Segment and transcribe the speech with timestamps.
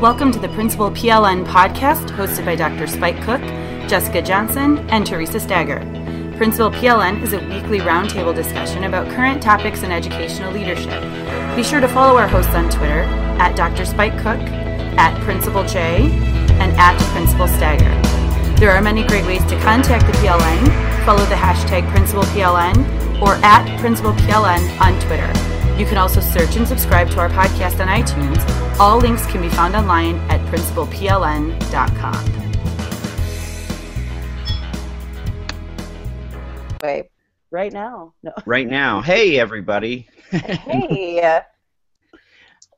[0.00, 2.86] Welcome to the Principal PLN podcast hosted by Dr.
[2.86, 3.42] Spike Cook,
[3.90, 5.80] Jessica Johnson, and Theresa Stager.
[6.38, 11.02] Principal PLN is a weekly roundtable discussion about current topics in educational leadership.
[11.54, 13.02] Be sure to follow our hosts on Twitter
[13.38, 13.84] at Dr.
[13.84, 14.40] Spike Cook,
[14.96, 16.10] at Principal J,
[16.58, 17.92] and at Principal Stager.
[18.58, 21.04] There are many great ways to contact the PLN.
[21.04, 25.55] Follow the hashtag Principal PLN or at Principal PLN on Twitter.
[25.76, 28.40] You can also search and subscribe to our podcast on iTunes.
[28.80, 32.32] All links can be found online at principalpln.com.
[36.82, 37.10] Wait,
[37.50, 38.14] right now.
[38.22, 38.32] No.
[38.46, 39.02] right now.
[39.02, 40.08] Hey, everybody.
[40.30, 41.42] hey.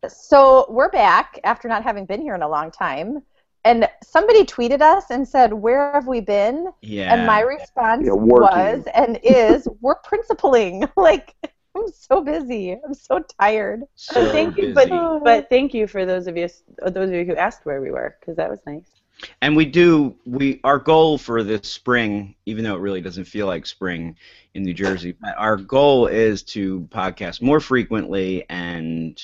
[0.06, 3.20] So we're back after not having been here in a long time.
[3.64, 6.70] And somebody tweeted us and said, Where have we been?
[6.82, 7.12] Yeah.
[7.12, 10.84] And my response Yeah, was and is, We're principling.
[10.96, 11.34] Like,
[11.86, 12.72] I'm so busy.
[12.72, 13.82] I'm so tired.
[13.94, 14.90] so thank you, busy.
[14.90, 16.48] but but thank you for those of you
[16.86, 18.90] those of you who asked where we were because that was nice.
[19.42, 23.46] And we do we our goal for this spring, even though it really doesn't feel
[23.46, 24.16] like spring
[24.54, 29.20] in New Jersey, but our goal is to podcast more frequently, and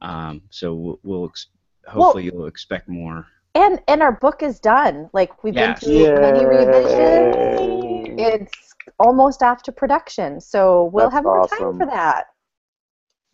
[0.00, 1.46] um, so we'll, we'll ex-
[1.86, 3.26] hopefully you'll expect more.
[3.54, 5.10] And and our book is done.
[5.12, 5.84] Like we've Yes.
[5.84, 8.18] been through many revisions.
[8.18, 10.40] It's almost off to production.
[10.40, 12.24] So we'll That's have more time for that.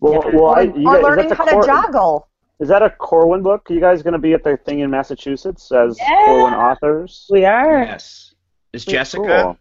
[0.01, 0.31] Well, Yeah.
[0.37, 2.23] well, I, you or guys, learning how the to Cor- joggle.
[2.61, 3.71] is that a Corwin book?
[3.71, 6.25] Are you guys going to be at the thing in Massachusetts as Yeah.
[6.27, 7.27] Corwin authors?
[7.31, 7.85] We are.
[7.85, 8.35] Yes.
[8.73, 8.93] Is Cool.
[8.93, 9.59] Jessica?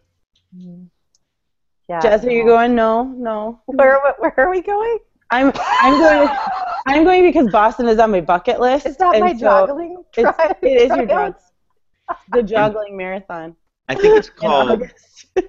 [1.88, 2.00] Yeah.
[2.00, 2.74] Jess, are you going?
[2.74, 3.60] No, no.
[3.66, 4.98] Where where are we going?
[5.30, 6.28] I'm I'm going.
[6.86, 8.86] I'm going because Boston is on my bucket list.
[8.86, 10.04] Is that my so joggling?
[10.16, 11.38] It's, it is your tryout?
[12.08, 12.16] jog.
[12.32, 13.56] The joggling marathon.
[13.88, 14.82] I think it's in called.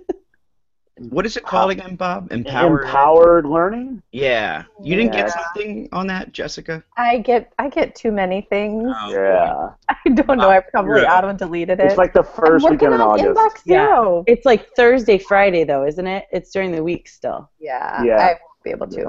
[0.98, 1.12] August.
[1.14, 2.32] What is it called again, Bob?
[2.32, 2.84] Empowered.
[2.86, 4.02] Empowered learning?
[4.12, 4.64] Yeah.
[4.82, 6.84] You didn't get something on that, Jessica?
[6.98, 8.94] I get I get too many things.
[8.96, 9.70] Oh, Yeah.
[9.90, 10.50] I don't know.
[10.50, 11.18] Uh, I probably Yeah.
[11.18, 11.86] auto deleted it.
[11.86, 13.26] It's like the first I'm working weekend in on August.
[13.40, 13.86] Inbox Yeah.
[13.88, 14.24] zero.
[14.28, 16.26] It's like Thursday, Friday though, isn't it?
[16.32, 17.50] It's during the week still.
[17.60, 18.04] Yeah.
[18.04, 18.18] Yeah.
[18.18, 19.06] I won't be able to.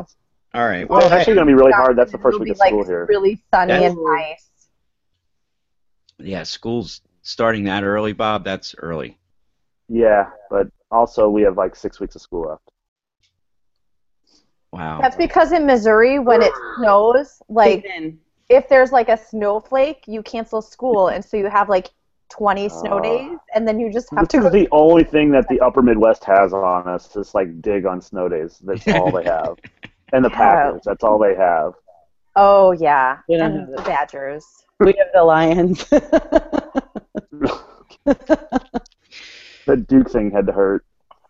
[0.54, 0.88] All right.
[0.88, 1.96] Well, Well, it's actually going to be really hard.
[1.98, 3.06] That's the first week be of like school here.
[3.08, 4.50] really sunny That's- and nice.
[6.18, 8.44] yeah, school's starting that early, Bob.
[8.44, 9.18] That's early.
[9.88, 12.70] Yeah, but also we have like six weeks of school left.
[14.72, 15.00] Wow.
[15.00, 17.86] That's because in Missouri, when it snows, like
[18.48, 21.90] if there's like a snowflake, you cancel school, and so you have like
[22.30, 22.68] 20 ah.
[22.68, 23.00] snow Oh.
[23.00, 25.82] days, and then you just have This to is the only thing that the Upper
[25.82, 27.14] Midwest has on us.
[27.16, 28.58] Is like dig on snow days.
[28.64, 29.56] That's all they have.
[30.12, 30.36] And the Yeah.
[30.36, 30.82] Packers.
[30.84, 31.72] That's all they have.
[32.36, 33.82] Oh yeah, We don't and have the.
[33.82, 34.44] Badgers.
[34.80, 35.84] We have the Lions.
[39.66, 40.84] The Duke thing had to hurt.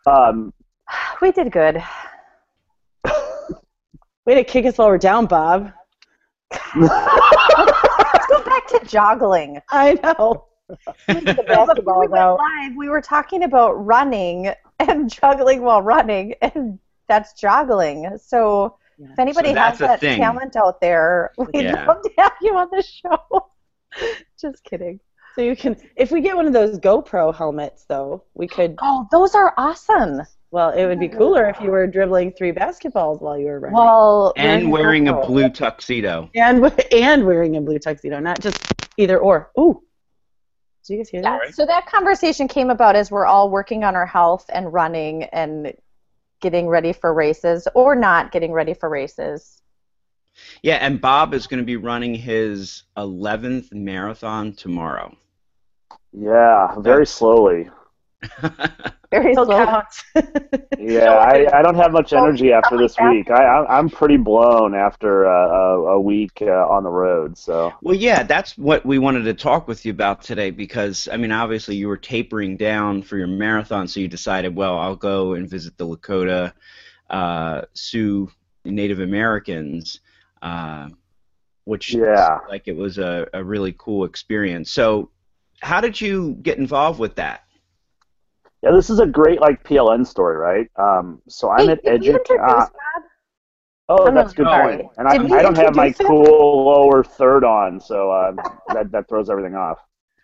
[0.06, 0.52] Um,
[1.20, 1.82] We did good.
[4.26, 5.72] Way to kick us while we're down, Bob.
[6.76, 9.60] Let's go back to joggling.
[9.70, 10.46] I know.
[10.68, 12.72] the basketball we went live.
[12.76, 16.78] We were talking about running and juggling while running, and
[17.08, 18.18] that's joggling.
[18.20, 20.20] So if anybody So has that thing.
[20.20, 21.84] talent out there, we'd Yeah.
[21.86, 23.50] love to have you on the show.
[24.40, 25.00] Just kidding.
[25.34, 28.76] So you can, if we get one of those GoPro helmets, though, we could.
[28.80, 30.20] Oh, those are awesome.
[30.52, 33.76] Well, it would be cooler if you were dribbling three basketballs while you were running.
[33.76, 36.30] Well, And wearing a blue tuxedo.
[36.36, 38.64] and and wearing a blue tuxedo, not just
[38.96, 39.50] either or.
[39.58, 39.82] Ooh,
[40.86, 41.54] did you guys hear Yeah, that?
[41.56, 45.72] so that conversation came about as we're all working on our health and running and
[46.40, 49.60] getting ready for races or not getting ready for races.
[50.62, 55.16] Yeah, and Bob is going to be running his 11th marathon tomorrow.
[56.16, 57.70] Yeah, very slowly.
[59.10, 59.82] Very Still slow.
[60.76, 63.30] Yeah, I, I don't have much energy after this week.
[63.30, 67.38] I, I I'm pretty blown after uh, a, a week uh, on the road.
[67.38, 71.16] So Well, yeah, that's what we wanted to talk with you about today because, I
[71.16, 75.34] mean, obviously you were tapering down for your marathon, so you decided, well, I'll go
[75.34, 76.52] and visit the Lakota
[77.08, 78.30] uh, Sioux
[78.64, 80.00] Native Americans,
[80.42, 80.88] uh,
[81.64, 82.38] which Yeah.
[82.48, 84.72] like it was a, a really cool experience.
[84.72, 85.10] So,
[85.64, 87.42] how did you get involved with that?
[88.62, 90.70] yeah, this is a great like PLN story, right?
[90.76, 92.14] Um, so I'm Hey, at did Edu.
[92.38, 92.66] Uh,
[93.88, 94.76] oh, I'm that's a good sorry.
[94.76, 94.88] point.
[94.96, 96.06] And I, I don't have my introduce him?
[96.06, 98.32] cool lower third on, so uh,
[98.72, 99.78] that that throws everything off.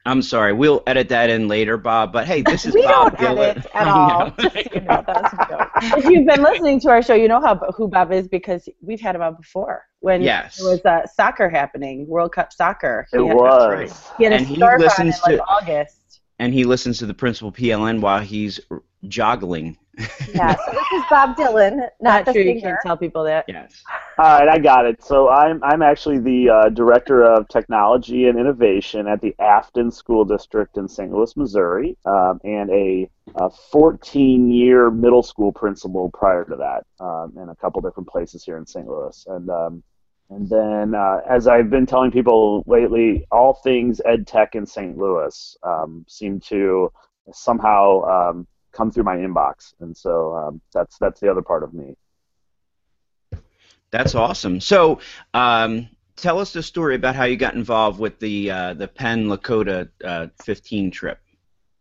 [0.07, 2.13] I'm sorry, we'll edit that in later, Bob.
[2.13, 3.51] But hey, this is We Bob don't Gillett.
[3.59, 4.31] edit at all.
[4.41, 5.71] Just you know, that was a joke.
[5.99, 9.01] if you've been listening to our show, you know how who Bob is because we've
[9.01, 10.57] had him on before when Yes.
[10.57, 13.07] there was uh, soccer happening, World Cup soccer.
[13.13, 13.69] He It had, was.
[13.71, 14.15] right.
[14.19, 15.97] He had a And he scarf on in listens like to- August.
[16.41, 18.61] And he listens to the Principal PLN while he's
[19.05, 19.77] joggling.
[20.33, 23.45] Yeah, so this is Bob Dillon, not, Not the sure you can't tell people that.
[23.49, 23.83] Yes.
[24.17, 25.03] All right, I got it.
[25.03, 30.25] So I'm I'm actually the uh, director of technology and innovation at the Affton School
[30.25, 31.13] District in St.
[31.13, 37.51] Louis, Missouri, um, and a, a 14-year middle school principal prior to that, um, in
[37.51, 38.87] a couple different places here in St.
[38.87, 39.27] Louis.
[39.29, 39.83] And um,
[40.31, 44.97] and then, uh, as I've been telling people lately, all things ed tech in St.
[44.97, 46.93] Louis um, seem to
[47.33, 51.75] somehow um, come through my inbox, and so um, that's that's the other part of
[51.75, 51.97] me.
[53.91, 54.61] That's awesome.
[54.61, 55.01] So,
[55.35, 59.27] um, tell us the story about how you got involved with the uh, the Penn
[59.27, 61.19] Lakota uh, 15 trip.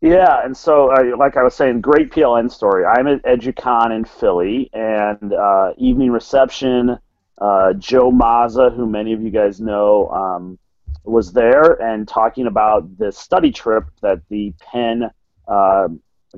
[0.02, 2.86] Yeah, and so uh, like I was saying, great PLN story.
[2.86, 6.98] I'm at EduCon in Philly, and uh, evening reception.
[7.40, 10.60] Uh, Joe Mazza, who many of you guys know, um,
[11.04, 15.10] was there and talking about the study trip that the Penn
[15.48, 15.88] uh,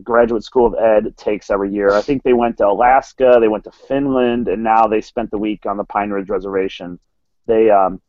[0.03, 1.91] Graduate School of Ed takes every year.
[1.91, 5.37] I think they went to Alaska, they went to Finland, and now they spent the
[5.37, 6.99] week on the Pine Ridge Reservation.
[7.47, 7.99] They um,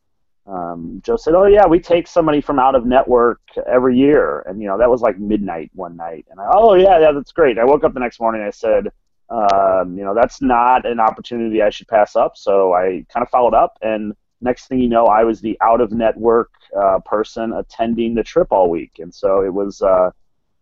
[0.47, 4.61] um, Joe said, "Oh yeah, we take somebody from out of network every year," and
[4.61, 6.27] you know that was like midnight one night.
[6.31, 8.43] And I, "Oh yeah, yeah, that's great." I woke up the next morning.
[8.43, 8.89] I said,
[9.33, 13.31] um, "You know, that's not an opportunity I should pass up." So I kind of
[13.31, 17.53] followed up, and next thing you know, I was the out of network uh, person
[17.53, 20.11] attending the trip all week, and so it was uh,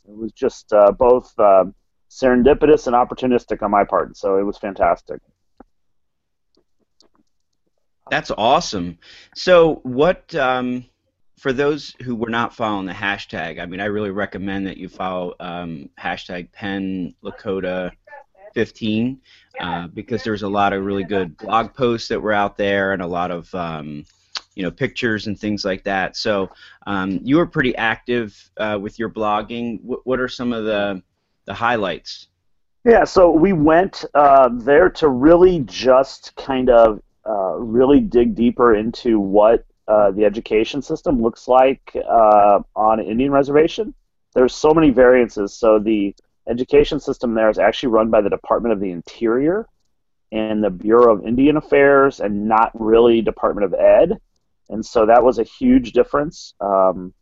[0.08, 1.64] it was just uh, both uh,
[2.11, 4.08] serendipitous and opportunistic on my part.
[4.08, 5.20] And so it was fantastic.
[8.11, 8.99] That's awesome.
[9.37, 10.84] So, what um,
[11.38, 13.61] for those who were not following the hashtag?
[13.61, 17.93] I mean, I really recommend that you follow um, hashtag Penn Lakota
[18.55, 19.20] 15
[19.61, 23.02] uh, because there's a lot of really good blog posts that were out there and
[23.02, 24.05] a lot of um,
[24.55, 26.17] you know pictures and things like that.
[26.17, 26.50] So,
[26.87, 29.82] um, you were pretty active uh, with your blogging.
[29.82, 31.02] What, what are some of the
[31.47, 32.29] the highlights?
[32.85, 38.75] Yeah, so we went uh, there to really just kind of uh, really dig deeper
[38.75, 43.93] into what uh, the education system looks like uh, on an Indian reservation.
[44.34, 45.53] There's so many variances.
[45.53, 46.15] So the
[46.51, 49.67] education system there is actually run by the Department of the Interior
[50.33, 54.21] and the Bureau of Indian Affairs, and not really Department of Ed.
[54.69, 56.55] And so that was a huge difference.
[56.61, 57.13] Um,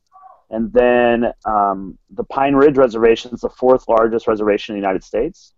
[0.50, 5.04] and then um, the Pine Ridge Reservation is the fourth largest reservation in the United
[5.04, 5.52] States,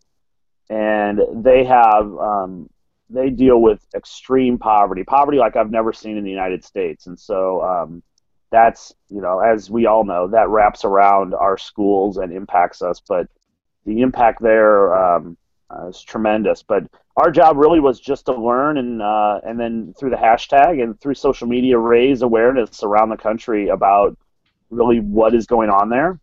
[0.69, 2.69] and they have um,
[3.09, 7.07] they deal with extreme poverty, poverty like I've never seen in the United States.
[7.07, 8.03] And so um,
[8.51, 13.01] that's you know, as we all know, that wraps around our schools and impacts us.
[13.01, 13.29] But
[13.87, 15.37] the impact there um,
[15.71, 16.63] uh, is tremendous.
[16.63, 16.85] But
[17.17, 21.01] our job really was just to learn and uh, and then through the hashtag and
[21.01, 24.17] through social media raise awareness around the country about
[24.71, 26.19] really what is going on there.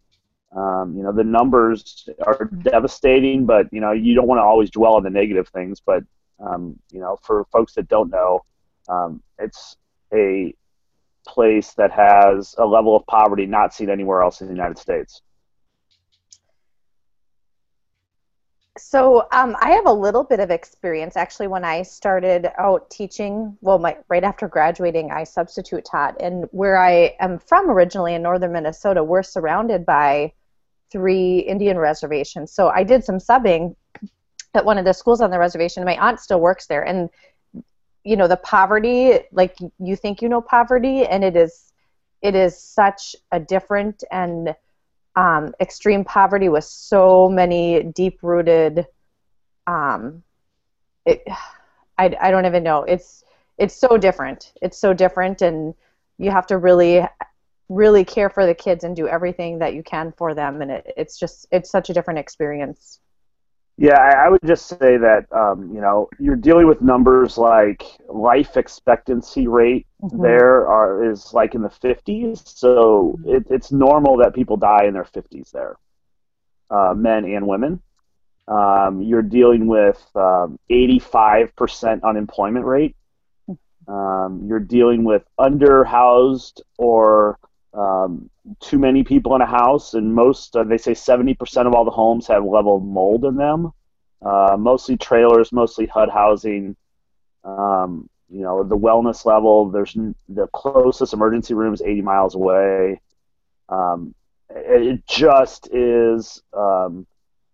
[0.55, 4.71] Um, you know, the numbers are devastating, but you know, you don't want to always
[4.71, 5.79] dwell on the negative things.
[5.79, 6.03] But
[6.39, 8.45] um, you know, for folks that don't know,
[8.87, 9.75] um, it's
[10.13, 10.53] a
[11.27, 15.21] place that has a level of poverty not seen anywhere else in the United States.
[18.79, 21.47] So um, I have a little bit of experience actually.
[21.47, 26.77] When I started out teaching, well, my, right after graduating, I substitute taught, and where
[26.77, 30.33] I am from originally in northern Minnesota, we're surrounded by
[30.91, 32.51] three Indian reservations.
[32.51, 33.75] So I did some subbing
[34.53, 35.83] at one of the schools on the reservation.
[35.83, 37.09] My aunt still works there, and
[38.03, 41.73] you know the poverty, like you think you know poverty, and it is,
[42.21, 44.55] it is such a different and
[45.17, 48.85] um, extreme poverty with so many deep rooted
[49.65, 50.23] um,
[51.97, 52.83] I, I don't even know.
[52.83, 53.23] It's
[53.57, 54.53] it's so different.
[54.61, 55.73] It's so different and
[56.17, 57.05] you have to really
[57.69, 60.93] really care for the kids and do everything that you can for them and it,
[60.95, 62.99] it's just it's such a different experience
[63.77, 67.83] yeah, I, I would just say that um, you know you're dealing with numbers like
[68.09, 70.21] life expectancy rate mm-hmm.
[70.21, 73.35] there are is like in the 50s, so mm-hmm.
[73.35, 75.77] it, it's normal that people die in their 50s there,
[76.71, 77.81] uh, men and women.
[78.47, 82.95] Um, you're dealing with um, 85% unemployment rate.
[83.47, 83.91] Mm-hmm.
[83.91, 87.37] Um, you're dealing with underhoused or
[87.77, 88.29] um,
[88.59, 91.91] too many people in a house, and most uh, they say 70% of all the
[91.91, 93.71] homes have level mold in them.
[94.25, 96.75] Uh, mostly trailers, mostly HUD housing.
[97.43, 99.69] Um, you know, the wellness level.
[99.69, 99.95] There's
[100.27, 102.99] the closest emergency room is 80 miles away.
[103.69, 104.15] Um,
[104.49, 106.41] it, just is.
[106.53, 107.05] Um,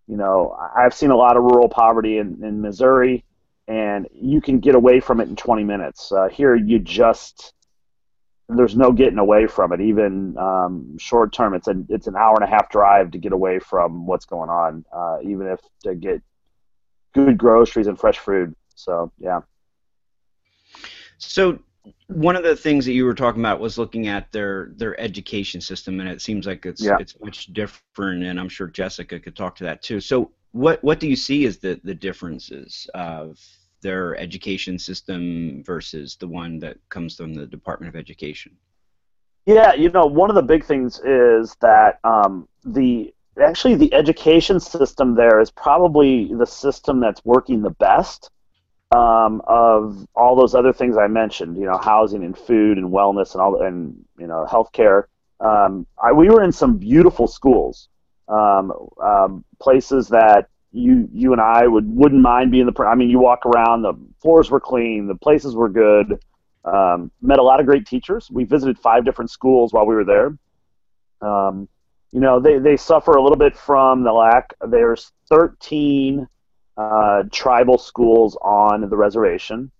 [0.08, 3.24] you know, I've seen a lot of rural poverty in, in Missouri,
[3.68, 6.12] and you can get away from it in 20 minutes.
[6.12, 7.53] Uh, here, you just
[8.50, 9.82] there's no getting away from it.
[9.82, 13.32] Even um, short term, it's an it's an hour and a half drive to get
[13.32, 14.86] away from what's going on.
[14.96, 16.22] Uh, even if to get
[17.14, 18.56] good groceries and fresh food.
[18.76, 19.42] So yeah.
[21.18, 21.60] So
[22.08, 25.62] one of the things that you were talking about was looking at their their education
[25.62, 26.98] system, and it seems like it's yeah.
[27.00, 28.24] it's much different.
[28.24, 30.00] And I'm sure Jessica could talk to that too.
[30.00, 33.40] So what what do you see as the the differences of
[33.84, 38.58] their education system versus the one that comes from the Department of Education?
[39.46, 44.60] Yeah, you know, one of the big things is that um, the actually the education
[44.60, 48.30] system there is probably the system that's working the best
[48.92, 51.58] um, of all those other things I mentioned.
[51.58, 55.06] You know, housing and food and wellness and all and you know healthcare.
[55.40, 57.90] Um, I, we were in some beautiful schools,
[58.30, 58.72] um,
[59.04, 62.84] um places that you you and I would wouldn't mind being the.
[62.84, 66.20] I mean, you walk around, the floors were clean, the places were good.
[66.65, 68.30] Um, met a lot of great teachers.
[68.32, 70.38] We visited five different schools while we were there.
[71.22, 71.68] Um,
[72.12, 74.53] you know, they, they suffer a little bit from the lack.
[74.68, 76.27] There's 13
[76.77, 79.72] uh, tribal schools on the reservation.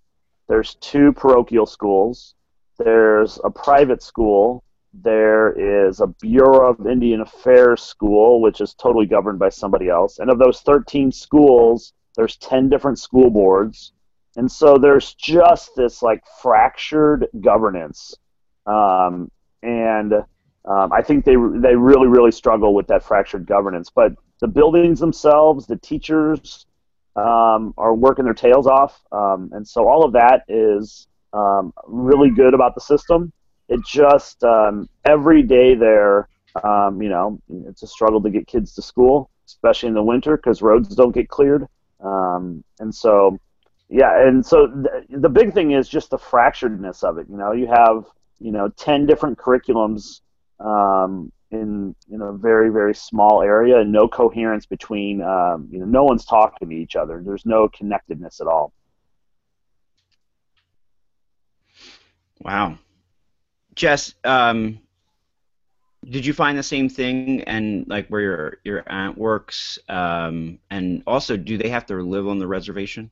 [0.48, 2.34] There's two parochial schools.
[2.78, 4.62] There's a private school
[5.02, 10.18] there is a Bureau of Indian Affairs school, which is totally governed by somebody else.
[10.18, 13.92] And of those 13 schools, there's 10 different school boards.
[14.36, 18.14] And so there's just this like fractured governance.
[18.66, 19.30] Um,
[19.62, 20.12] and
[20.64, 23.90] um, I think they, they really, really struggle with that fractured governance.
[23.90, 26.66] But the buildings themselves, the teachers
[27.16, 29.00] um, are working their tails off.
[29.12, 33.32] Um, and so all of that is um, really good about the system
[33.68, 36.28] it just um, every day there,
[36.62, 40.36] um, you know, it's a struggle to get kids to school, especially in the winter
[40.36, 41.66] because roads don't get cleared.
[42.00, 43.38] Um, and so,
[43.88, 47.26] yeah, and so th- the big thing is just the fracturedness of it.
[47.30, 48.04] You know, you have
[48.38, 50.20] you know ten different curriculums
[50.60, 55.22] um, in in a very very small area, and no coherence between.
[55.22, 57.22] Um, you know, no one's talking to each other.
[57.24, 58.72] There's no connectedness at all.
[62.40, 62.76] Wow.
[63.74, 64.80] Jess, um,
[66.08, 69.78] did you find the same thing and like where your your aunt works?
[69.88, 73.10] Um, and also, do they have to live on the reservation?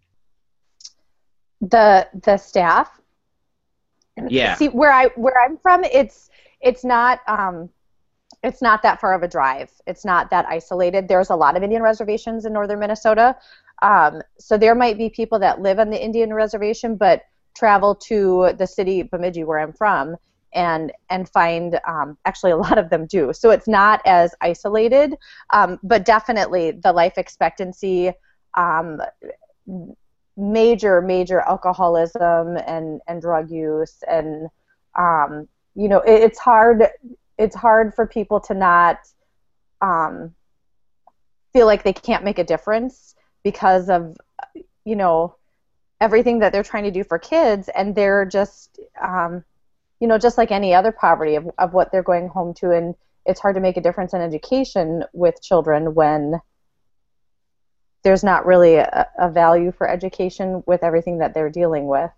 [1.61, 3.01] The the staff.
[4.29, 4.57] Yeah.
[4.57, 6.29] See where I where I'm from, it's
[6.61, 7.71] it's not um,
[8.43, 9.71] it's not that far of a drive.
[9.87, 11.09] It's not that isolated.
[11.09, 13.37] There's a lot of Indian reservations in northern Minnesota,
[13.81, 17.23] um, so there might be people that live on the Indian reservation but
[17.55, 20.17] travel to the city Bemidji, where I'm from,
[20.55, 23.33] and and find um, actually a lot of them do.
[23.33, 25.15] So it's not as isolated,
[25.53, 28.13] um, but definitely the life expectancy,
[28.55, 29.01] um,
[30.37, 34.49] major major alcoholism and and drug use, and
[34.99, 36.89] um, you know it, it's hard
[37.39, 38.99] it's hard for people to not
[39.81, 40.35] um,
[41.53, 44.17] feel like they can't make a difference because of
[44.85, 45.37] you know
[46.01, 49.45] everything that they're trying to do for kids and they're just um,
[50.03, 52.73] you know, just like any other poverty of, of what they're going home to.
[52.73, 56.41] And it's hard to make a difference in education with children when
[58.03, 62.11] there's not really a, a, value for education with everything that they're dealing with.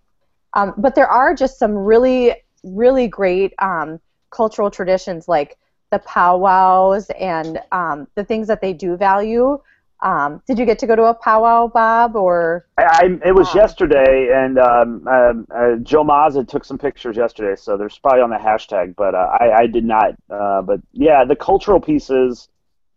[0.55, 3.99] Um, but there are just some really, really great um,
[4.31, 5.55] cultural traditions like
[5.91, 9.59] the powwows and um, the things that they do value.
[10.05, 12.15] Um, did you get to go to a powwow, Bob?
[12.15, 16.77] Or I, I it was um, yesterday, and um, uh, uh, Joe Mazza took some
[16.77, 18.95] pictures yesterday, so there's probably on the hashtag.
[18.95, 20.13] But uh, I, I, did not.
[20.29, 22.49] Uh, but yeah, the cultural pieces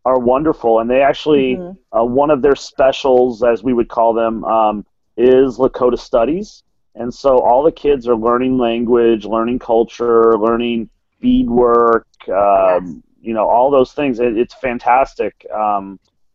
[0.05, 1.99] are wonderful, and they actually mm-hmm.
[1.99, 4.85] Uh, one of their specials, as we would call them, um,
[5.17, 6.63] is Lakota Studies,
[6.95, 12.83] and so all the kids are learning language, learning culture, learning beadwork, um, yes.
[13.23, 14.21] you know, all those things.
[14.21, 15.47] It, it's fantastic.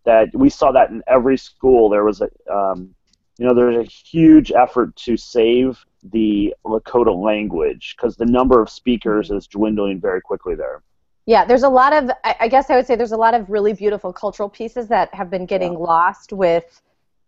[0.06, 1.90] That we saw that in every school.
[1.90, 2.94] There was a, um,
[3.38, 8.70] you know, there's a huge effort to save the Lakota language because the number of
[8.70, 10.84] speakers is dwindling very quickly there.
[11.26, 13.72] Yeah, there's a lot of, I guess I would say there's a lot of really
[13.72, 15.80] beautiful cultural pieces that have been getting yeah.
[15.80, 16.82] lost with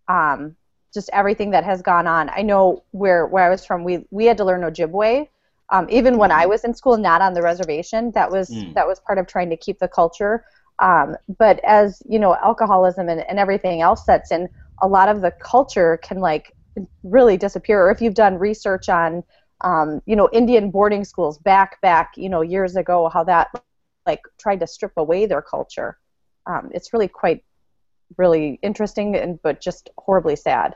[0.10, 0.56] um,
[0.94, 2.30] just everything that has gone on.
[2.30, 5.30] I know where, where I was from, we, we had to learn Ojibwe.
[5.70, 6.50] Um, even when I mm.
[6.50, 8.74] was in school, not on the reservation, that was mm.
[8.76, 10.46] that was part of trying to keep the culture
[10.80, 14.50] um, but as you know, alcoholism and, and everything else that's in,
[14.82, 16.54] a lot of the culture can like
[17.04, 17.86] really disappear.
[17.86, 19.24] Or if you've done research on,
[19.62, 23.50] um, you know, Indian boarding schools back back, you know, years ago, how that
[24.06, 25.98] like tried to strip away their culture.
[26.46, 27.44] Um, it's really quite
[28.18, 30.76] really interesting and but just horribly sad.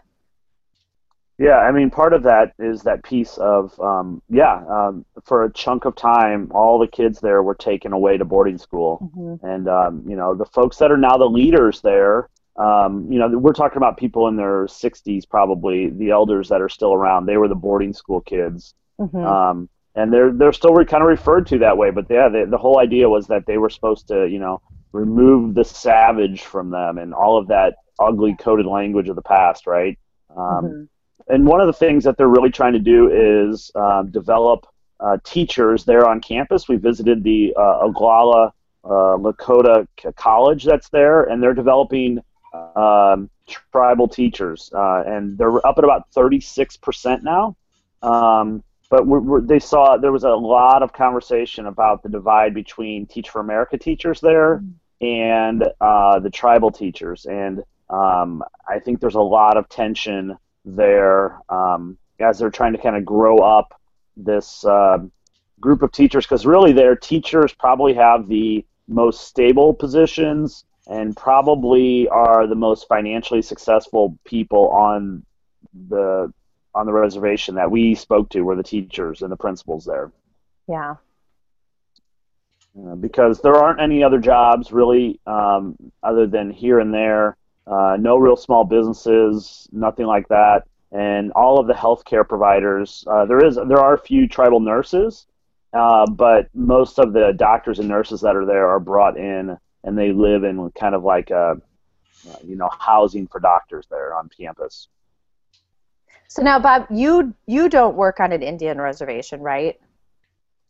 [1.40, 5.54] Yeah, I mean, part of that is that piece of, um, yeah, um, for a
[5.54, 9.10] chunk of time, all the kids there were taken away to boarding school.
[9.16, 9.46] Mm-hmm.
[9.46, 12.28] And, um, you know, the folks that are now the leaders there,
[12.58, 16.68] um, you know, we're talking about people in their 60s, probably, the elders that are
[16.68, 17.26] still around.
[17.26, 18.74] They were the boarding school kids.
[19.00, 19.26] Mm-hmm.
[19.26, 21.90] Um, and they're, they're still re- kind of referred to that way.
[21.90, 25.56] But, yeah, they, the whole idea was that they were supposed to, you know, remove
[25.56, 29.98] the savage from them and all of that ugly coded language of the past, right?
[30.36, 30.84] Um, mm-hmm
[31.30, 34.66] and one of the things that they're really trying to do is um, develop
[35.00, 36.68] uh, teachers there on campus.
[36.68, 38.52] We visited the uh, Oglala
[38.84, 42.20] uh, Lakota College that's there, and they're developing
[42.76, 43.30] um,
[43.72, 47.56] tribal teachers, uh, and they're up at about 36% now.
[48.02, 52.54] Um, but we're, we're, they saw there was a lot of conversation about the divide
[52.54, 54.64] between Teach for America teachers there
[55.00, 61.40] and uh, the tribal teachers, and um, I think there's a lot of tension there
[61.50, 63.80] um, as they're trying to kind of grow up
[64.18, 65.00] this uh,
[65.60, 72.08] group of teachers because really their teachers probably have the most stable positions and probably
[72.10, 75.24] are the most financially successful people on
[75.90, 76.34] the
[76.76, 80.12] on the reservation that we spoke to were the teachers and the principals there.
[80.68, 80.96] Yeah.
[82.78, 87.36] Uh, because there aren't any other jobs really um, other than here and there
[87.70, 93.04] uh, no real small businesses, nothing like that, and all of the healthcare providers.
[93.08, 95.28] Uh, there is there are a few tribal nurses,
[95.74, 99.98] uh, but most of the doctors and nurses that are there are brought in, and
[99.98, 101.62] they live in kind of like a,
[102.44, 104.88] you know housing for doctors there on campus.
[106.28, 109.80] So now, Bob, you you don't work on an Indian reservation, right?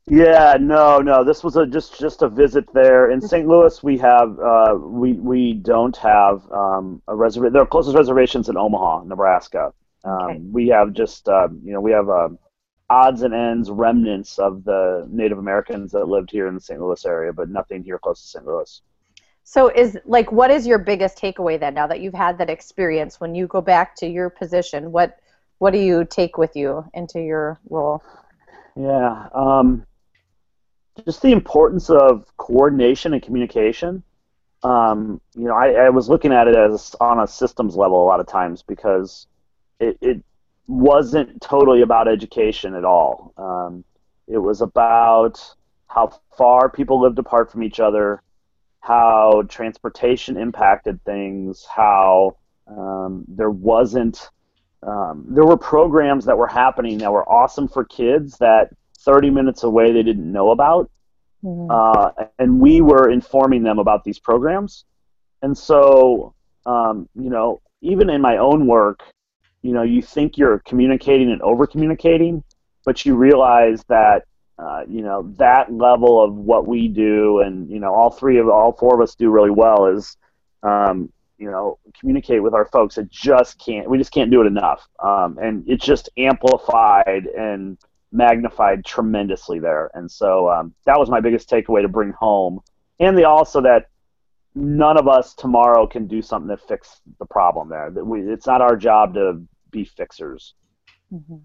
[0.09, 1.23] Yeah, no, no.
[1.23, 3.47] This was a just just a visit there in St.
[3.47, 3.83] Louis.
[3.83, 7.53] We have uh, we we don't have um, a reservation.
[7.53, 9.71] There are closest reservations in Omaha, Nebraska.
[10.03, 10.39] Um, okay.
[10.39, 12.29] We have just uh, you know we have uh,
[12.89, 16.81] odds and ends remnants of the Native Americans that lived here in the St.
[16.81, 18.45] Louis area, but nothing here close to St.
[18.47, 18.81] Louis.
[19.43, 21.75] So is like what is your biggest takeaway then?
[21.75, 25.19] Now that you've had that experience, when you go back to your position, what
[25.59, 28.01] what do you take with you into your role?
[28.75, 29.27] Yeah.
[29.35, 29.85] Um,
[31.05, 34.03] just the importance of coordination and communication.
[34.63, 38.07] Um, you know, I, I, was looking at it as on a systems level a
[38.07, 39.25] lot of times because
[39.79, 40.21] it, it
[40.67, 43.33] wasn't totally about education at all.
[43.37, 43.85] Um,
[44.27, 45.41] it was about
[45.87, 48.21] how far people lived apart from each other,
[48.81, 52.35] how transportation impacted things, how
[52.67, 54.29] um, there wasn't
[54.81, 58.69] um, there were programs that were happening that were awesome for kids that
[59.05, 60.89] 30 minutes away they didn't know about.
[61.43, 61.71] Mm-hmm.
[61.71, 64.85] Uh, and we were informing them about these programs.
[65.41, 66.33] And so,
[66.65, 69.03] um, you know, even in my own work,
[69.61, 72.43] you know, you think you're communicating and over communicating,
[72.85, 74.25] but you realize that,
[74.57, 78.49] uh, you know, that level of what we do and, you know, all three of,
[78.49, 80.17] all four of us do really well is,
[80.63, 82.97] um, you know, communicate with our folks.
[82.97, 84.85] It just can't, we just can't do it enough.
[85.01, 87.77] Um, and it's just amplified and,
[88.11, 89.91] magnified tremendously there.
[89.93, 92.61] And so um, that was my biggest takeaway to bring home.
[92.99, 93.89] And the also that
[94.55, 97.91] none of us tomorrow can do something to fix the problem there.
[97.91, 99.41] That we, it's not our job to
[99.71, 100.55] be fixers.
[101.13, 101.37] Mm-hmm.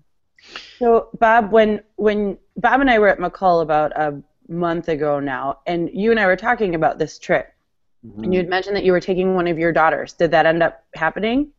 [0.79, 5.61] So, Bob, when when Bob and I were at McCall about a month ago now,
[5.67, 7.53] and you and I were talking about this trip,
[8.07, 8.25] mm-hmm.
[8.25, 10.13] and you had mentioned that you were taking one of your daughters.
[10.13, 11.51] Did that end up happening?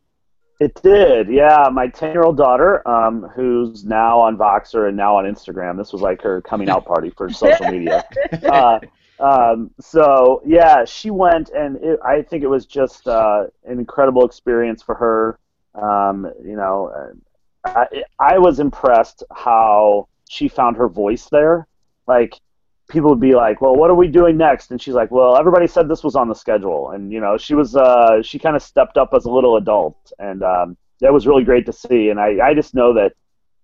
[0.60, 1.68] It did, yeah.
[1.72, 5.78] My ten-year-old daughter, um, who's now on Voxer and now on Instagram.
[5.78, 8.04] This was like her coming out party for social media.
[8.46, 8.80] Uh,
[9.20, 14.26] um, so yeah, she went, and it, I think it was just uh, an incredible
[14.26, 15.40] experience for her.
[15.74, 17.14] Um, you know,
[17.66, 21.68] I, I was impressed how she found her voice there.
[22.08, 22.40] Like
[22.90, 25.68] people would be like, "Well, what are we doing next?" And she's like, "Well, everybody
[25.68, 28.62] said this was on the schedule." And you know, she was uh, she kind of
[28.62, 32.10] stepped up as a little adult, and um, that was really great to see.
[32.10, 33.14] And I, I just know that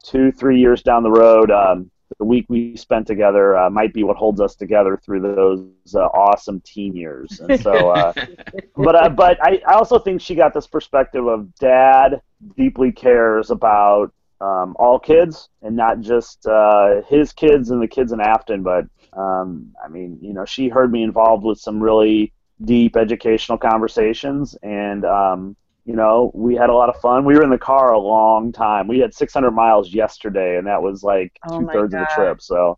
[0.03, 4.03] two, three years down the road, um, the week we spent together uh, might be
[4.03, 7.39] what holds us together through those uh, awesome teen years.
[7.39, 8.13] And so, uh,
[8.75, 12.21] but uh, but I, I also think she got this perspective of dad
[12.57, 18.11] deeply cares about um, all kids and not just uh, his kids and the kids
[18.11, 18.63] in Affton.
[18.63, 23.57] But um, I mean, you know, she heard me involved with some really deep educational
[23.57, 27.25] conversations and um, you know, we had a lot of fun.
[27.25, 28.87] We were in the car a long time.
[28.87, 32.41] We had 600 miles yesterday, and that was like oh two thirds of the trip.
[32.41, 32.77] So,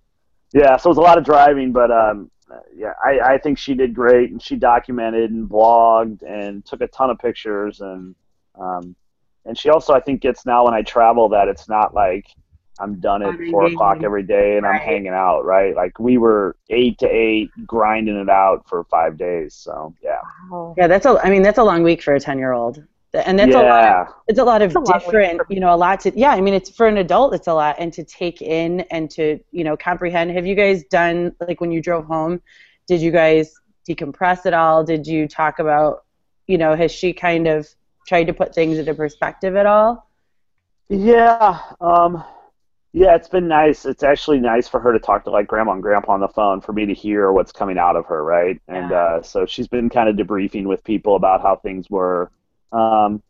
[0.53, 2.31] yeah, so it was a lot of driving, but um,
[2.73, 6.87] yeah, I, I think she did great, and she documented and blogged and took a
[6.87, 8.15] ton of pictures, and
[8.55, 8.95] um,
[9.45, 12.27] and she also I think gets now when I travel that it's not like
[12.79, 14.81] I'm done at four o'clock every day and right.
[14.81, 15.75] I'm hanging out, right?
[15.75, 19.53] Like we were eight to eight grinding it out for five days.
[19.53, 20.21] So yeah.
[20.77, 21.19] Yeah, that's a.
[21.23, 22.83] I mean, that's a long week for a ten year old
[23.13, 23.61] and that's yeah.
[23.61, 24.07] a lot.
[24.07, 26.17] Of, it's a lot of different, you know, a lot to.
[26.17, 29.09] Yeah, I mean, it's for an adult, it's a lot, and to take in and
[29.11, 30.31] to you know comprehend.
[30.31, 32.41] Have you guys done like when you drove home?
[32.87, 33.53] Did you guys
[33.87, 34.83] decompress at all?
[34.83, 36.05] Did you talk about,
[36.47, 37.67] you know, has she kind of
[38.07, 40.09] tried to put things into perspective at all?
[40.89, 42.23] Yeah, um,
[42.93, 43.85] yeah, it's been nice.
[43.85, 46.61] It's actually nice for her to talk to like grandma and grandpa on the phone
[46.61, 48.61] for me to hear what's coming out of her, right?
[48.67, 52.31] And uh, so she's been kind of debriefing with people about how things were
[52.73, 53.21] um,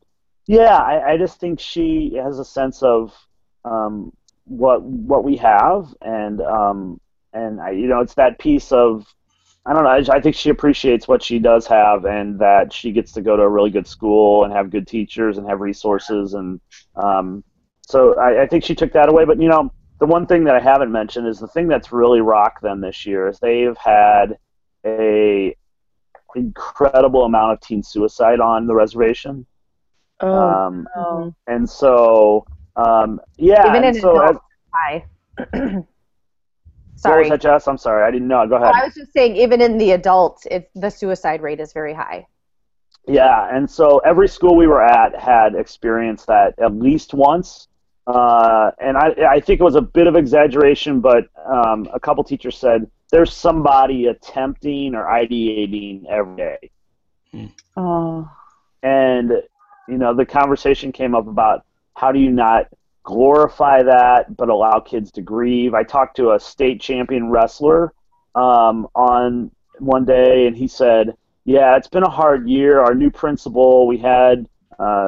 [0.47, 3.13] yeah, I, I, just think she has a sense of
[3.65, 4.11] um,
[4.45, 6.99] what what we have, and um,
[7.33, 9.05] and I, you know, it's that piece of
[9.65, 9.89] I don't know.
[9.89, 13.35] I, I, think she appreciates what she does have, and that she gets to go
[13.35, 16.59] to a really good school and have good teachers and have resources, and
[16.95, 17.43] um,
[17.87, 19.25] so I, I think she took that away.
[19.25, 22.21] But you know, the one thing that I haven't mentioned is the thing that's really
[22.21, 24.37] rocked them this year is they've had
[24.85, 25.55] a
[26.35, 29.45] incredible amount of teen suicide on the reservation.
[30.19, 31.35] Oh, um, no.
[31.47, 33.69] And so, um, yeah.
[33.69, 34.37] Even in so as,
[34.73, 35.05] high.
[35.53, 35.83] sorry.
[37.03, 37.67] What was that, Jess?
[37.67, 38.03] I'm sorry.
[38.03, 38.47] I didn't know.
[38.47, 38.73] Go ahead.
[38.73, 42.25] I was just saying, even in the adults, it, the suicide rate is very high.
[43.07, 47.67] Yeah, and so every school we were at had experienced that at least once.
[48.05, 52.23] Uh, and I, I think it was a bit of exaggeration, but um, a couple
[52.23, 56.71] teachers said there's somebody attempting or ideating every day.
[57.31, 57.45] Hmm.
[57.77, 58.31] Oh.
[58.81, 59.31] And
[59.87, 62.67] you know, the conversation came up about how do you not
[63.03, 65.73] glorify that but allow kids to grieve.
[65.73, 67.93] I talked to a state champion wrestler
[68.35, 72.79] um, on one day, and he said, "Yeah, it's been a hard year.
[72.81, 74.47] Our new principal, we had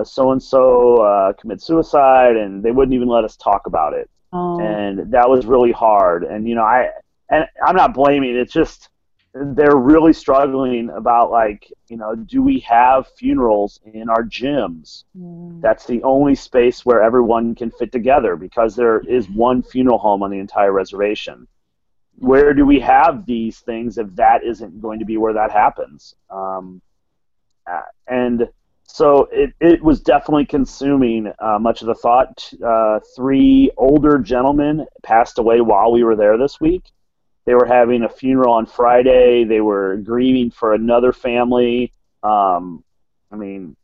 [0.03, 4.59] so and so commit suicide, and they wouldn't even let us talk about it." Oh.
[4.59, 6.23] And that was really hard.
[6.23, 6.89] And you know, I
[7.29, 8.35] and I'm not blaming.
[8.35, 8.89] It's just
[9.35, 15.59] they're really struggling about like you know do we have funerals in our gyms mm.
[15.61, 20.23] that's the only space where everyone can fit together because there is one funeral home
[20.23, 21.45] on the entire reservation
[22.17, 26.15] where do we have these things if that isn't going to be where that happens
[26.29, 26.81] um,
[27.69, 28.47] uh, and
[28.87, 34.85] so it, it was definitely consuming uh, much of the thought uh, three older gentlemen
[35.03, 36.83] passed away while we were there this week
[37.45, 39.43] they were having a funeral on Friday.
[39.43, 41.93] They were grieving for another family.
[42.23, 42.83] Um,
[43.31, 43.75] I mean,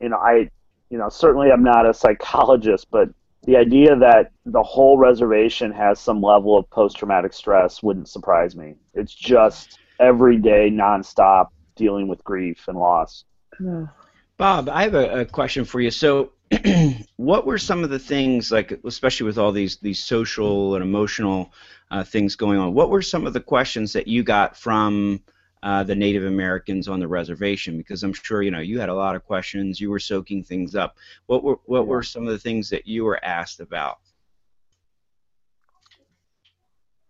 [0.00, 0.50] you know, I,
[0.88, 3.08] you know, certainly I'm not a psychologist, but
[3.42, 8.76] the idea that the whole reservation has some level of post-traumatic stress wouldn't surprise me.
[8.94, 13.24] It's just every day, nonstop, dealing with grief and loss.
[14.36, 15.90] Bob, I have a, a question for you.
[15.90, 16.32] So,
[17.16, 21.52] what were some of the things, like especially with all these these social and emotional
[21.90, 22.74] uh, things going on.
[22.74, 25.20] What were some of the questions that you got from
[25.62, 27.76] uh, the Native Americans on the reservation?
[27.76, 29.80] Because I'm sure you know you had a lot of questions.
[29.80, 30.96] You were soaking things up.
[31.26, 33.98] What were what were some of the things that you were asked about?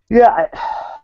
[0.09, 0.96] Yeah, I,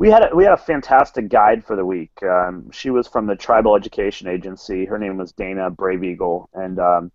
[0.00, 2.10] we had a, we had a fantastic guide for the week.
[2.22, 4.86] Um, she was from the Tribal Education Agency.
[4.86, 7.12] Her name was Dana Brave Eagle, and um,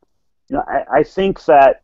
[0.50, 1.82] you know I, I think that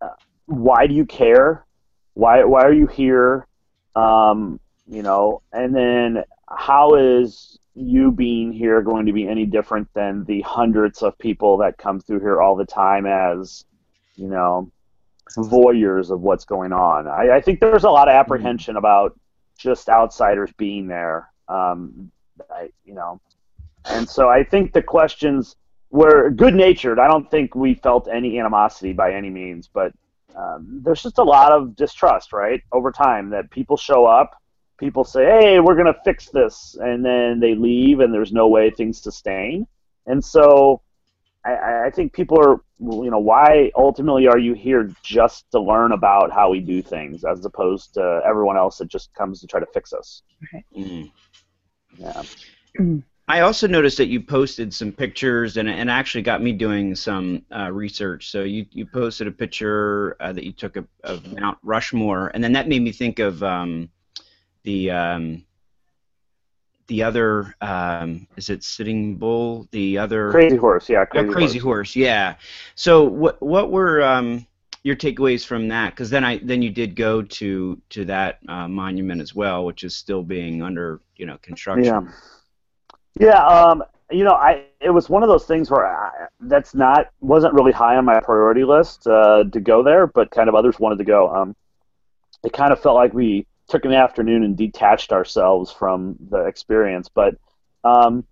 [0.00, 0.08] uh,
[0.46, 1.66] why do you care?
[2.14, 3.46] Why why are you here?
[3.94, 4.58] Um,
[4.88, 10.24] you know, and then how is you being here going to be any different than
[10.24, 13.66] the hundreds of people that come through here all the time as
[14.16, 14.72] you know
[15.36, 17.06] voyeurs of what's going on?
[17.06, 19.14] I, I think there's a lot of apprehension about
[19.60, 21.30] just outsiders being there.
[21.48, 22.10] Um,
[22.50, 23.20] I, you know,
[23.84, 25.56] and so I think the questions
[25.90, 26.98] were good natured.
[26.98, 29.92] I don't think we felt any animosity by any means, but
[30.36, 34.40] um, there's just a lot of distrust, right, over time that people show up,
[34.78, 38.48] people say, hey, we're going to fix this, and then they leave and there's no
[38.48, 39.66] way things sustain.
[40.06, 40.80] And so
[41.44, 45.92] I, I think people are, you know, why ultimately are you here just to learn
[45.92, 49.60] about how we do things as opposed to everyone else that just comes to try
[49.60, 50.22] to fix us?
[50.44, 50.64] Okay.
[50.76, 51.12] Mm.
[51.96, 52.22] Yeah.
[53.28, 57.42] I also noticed that you posted some pictures and, and actually got me doing some
[57.54, 58.28] uh, research.
[58.28, 62.42] So you, you posted a picture uh, that you took of, of, Mount Rushmore, and
[62.42, 63.88] then that made me think of um,
[64.64, 65.44] the um,
[66.90, 69.68] the other um, is it Sitting Bull?
[69.70, 71.90] The other Crazy Horse, yeah, Crazy, oh, crazy horse.
[71.90, 71.96] horse.
[71.96, 72.34] yeah.
[72.74, 74.44] So what what were um,
[74.82, 75.90] your takeaways from that?
[75.90, 79.84] Because then I then you did go to to that uh, monument as well, which
[79.84, 81.84] is still being under you know construction.
[81.84, 82.02] Yeah.
[83.20, 83.46] Yeah.
[83.46, 87.54] Um, you know, I it was one of those things where I, that's not wasn't
[87.54, 90.98] really high on my priority list uh, to go there, but kind of others wanted
[90.98, 91.32] to go.
[91.32, 91.54] Um,
[92.42, 97.08] it kind of felt like we took an afternoon and detached ourselves from the experience.
[97.08, 97.36] But
[97.84, 98.24] um,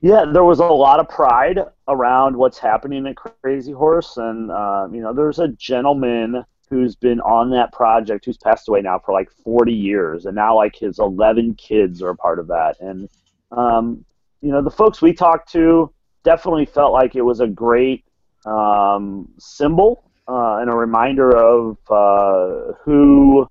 [0.00, 4.88] yeah, there was a lot of pride around what's happening at Crazy Horse, and uh,
[4.92, 9.12] you know, there's a gentleman who's been on that project who's passed away now for
[9.12, 13.08] like 40 years, and now like his 11 kids are a part of that, and
[13.52, 14.04] um,
[14.40, 18.04] you know, the folks we talked to definitely felt like it was a great
[18.44, 23.48] um, symbol uh, and a reminder of uh, who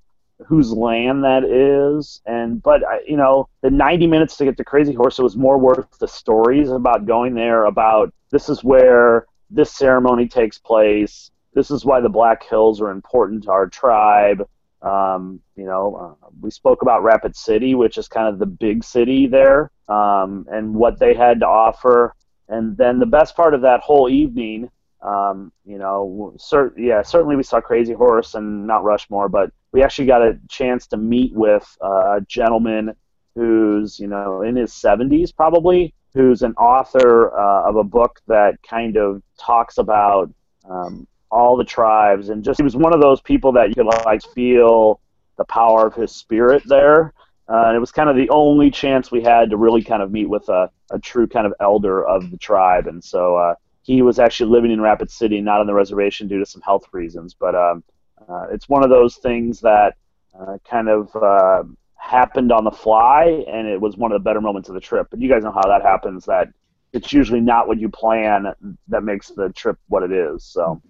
[0.48, 2.22] whose land that is.
[2.26, 5.58] And but you know the 90 minutes to get to crazy horse it was more
[5.58, 11.32] worth the stories about going there about this is where this ceremony takes place.
[11.54, 14.48] This is why the black hills are important to our tribe.
[14.82, 18.84] Um, you know uh, we spoke about rapid city which is kind of the big
[18.84, 22.16] city there um, and what they had to offer.
[22.50, 24.70] And then the best part of that whole evening
[25.04, 29.84] um, you know, cert- yeah, certainly we saw Crazy Horse and Mount Rushmore, but we
[29.84, 32.96] actually got a chance to meet with uh, a gentleman
[33.36, 38.62] who's, you know, in his 70s probably, who's an author uh, of a book that
[38.68, 40.32] kind of talks about
[40.70, 43.88] um, all the tribes, and just he was one of those people that you could
[44.06, 45.02] like feel
[45.38, 47.14] the power of his spirit there.
[47.50, 50.12] Uh, and it was kind of the only chance we had to really kind of
[50.12, 54.02] meet with a, a true kind of elder of the tribe, and so uh, he
[54.02, 57.34] was actually living in Rapid City, not on the reservation due to some health reasons.
[57.34, 57.84] But um,
[58.28, 59.96] uh, it's one of those things that
[60.40, 61.64] uh, kind of uh,
[61.96, 65.08] happened on the fly, and it was one of the better moments of the trip.
[65.12, 66.26] But you guys know how that happens.
[66.26, 66.48] That
[66.94, 68.54] it's usually not what you plan
[68.88, 70.46] that makes the trip what it is.
[70.46, 70.82] So.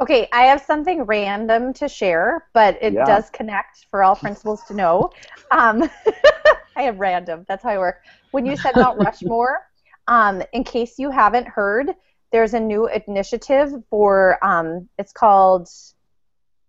[0.00, 3.04] Okay, I have something random to share, but it yeah.
[3.04, 5.10] does connect for all principals to know.
[5.50, 5.90] Um,
[6.76, 7.44] I have random.
[7.48, 8.02] That's how I work.
[8.30, 9.68] When you said Mount Rushmore,
[10.08, 11.94] um, in case you haven't heard,
[12.32, 15.68] there's a new initiative for um, it's called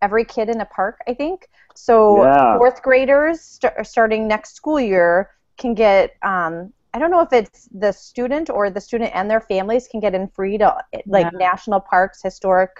[0.02, 1.49] Every Kid in a Park, I think.
[1.75, 2.58] So yeah.
[2.58, 6.15] fourth graders st- starting next school year can get.
[6.21, 9.99] Um, I don't know if it's the student or the student and their families can
[9.99, 10.75] get in free to
[11.06, 11.38] like yeah.
[11.38, 12.71] national parks, historic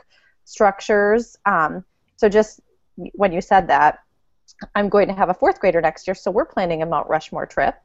[0.46, 1.38] structures.
[1.46, 2.60] Um, so just
[3.14, 4.00] when you said that,
[4.76, 7.46] I'm going to have a fourth grader next year, so we're planning a Mount Rushmore
[7.46, 7.76] trip.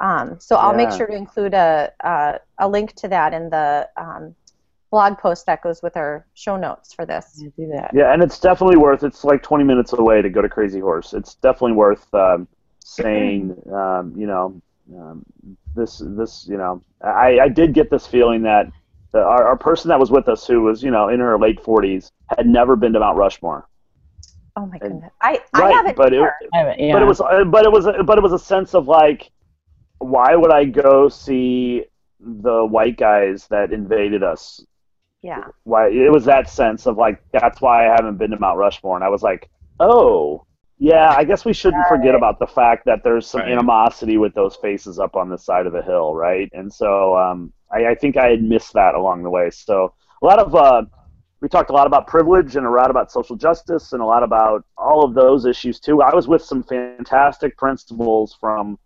[0.00, 0.88] Um, so I'll yeah.
[0.88, 4.34] make sure to include a, a, a link to that in the um,
[4.90, 7.40] blog post that goes with our show notes for this.
[7.42, 7.90] Yeah, do that.
[7.94, 9.02] Yeah, and it's definitely worth.
[9.02, 11.14] It's like 20 minutes away to go to Crazy Horse.
[11.14, 12.48] It's definitely worth um,
[12.84, 13.56] saying.
[13.72, 14.60] Um, you know,
[14.96, 15.24] um,
[15.74, 18.70] this this you know, I, I did get this feeling that
[19.12, 21.62] the, our, our person that was with us, who was you know in her late
[21.62, 23.68] 40s, had never been to Mount Rushmore.
[24.56, 26.20] Oh my goodness, I, I right, haven't but it,
[26.52, 26.92] yeah.
[26.92, 29.32] but it was but it was but it was a sense of like
[29.98, 31.84] why would I go see
[32.20, 34.64] the white guys that invaded us?
[35.22, 35.44] Yeah.
[35.64, 38.96] Why it was that sense of like that's why I haven't been to Mount Rushmore,
[38.96, 39.48] and I was like,
[39.80, 40.46] oh,
[40.78, 41.98] yeah, I guess we shouldn't right.
[41.98, 43.52] forget about the fact that there's some right.
[43.52, 46.50] animosity with those faces up on the side of the hill, right?
[46.52, 49.50] And so um, I, I think I had missed that along the way.
[49.50, 50.82] So a lot of uh,
[51.44, 54.22] we talked a lot about privilege and a lot about social justice and a lot
[54.22, 56.00] about all of those issues too.
[56.00, 58.78] I was with some fantastic principals from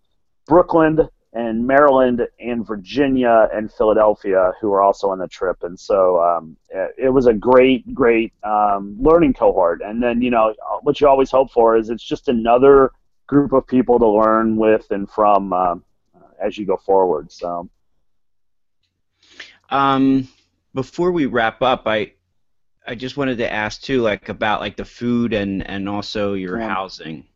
[0.49, 6.21] Brooklyn and Maryland and Virginia and Philadelphia who were also on the trip, and so
[6.21, 6.57] um,
[6.97, 9.81] it was a great, great um, learning cohort.
[9.81, 12.91] And then you know what you always hope for is it's just another
[13.29, 15.85] group of people to learn with and from um,
[16.45, 17.31] as you go forward.
[17.31, 17.71] So,
[19.71, 20.27] um,
[20.75, 22.15] before we wrap up, I
[22.89, 26.59] I just wanted to ask too, like about like the food and and also your
[26.59, 26.69] yeah.
[26.69, 27.27] housing.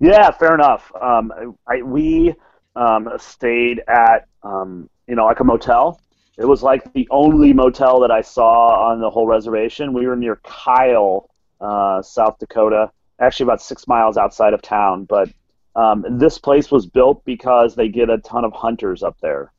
[0.00, 0.90] Yeah, fair enough.
[1.00, 2.34] Um, I, we
[2.74, 6.00] um, stayed at um, you know like a motel.
[6.38, 9.92] It was like the only motel that I saw on the whole reservation.
[9.92, 11.28] We were near Kyle,
[11.60, 15.04] uh, South Dakota, actually about six miles outside of town.
[15.04, 15.28] But
[15.76, 19.52] um, this place was built because they get a ton of hunters up there,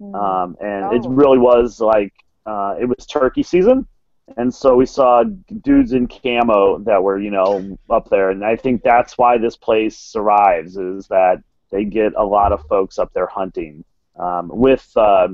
[0.00, 0.14] mm.
[0.14, 0.94] um, and oh.
[0.94, 2.12] it really was like
[2.46, 3.88] uh, it was turkey season,
[4.36, 5.24] and so we saw
[5.62, 9.56] dudes in camo that were you know up there, and I think that's why this
[9.56, 13.84] place survives is that they get a lot of folks up there hunting
[14.18, 15.28] um, with uh,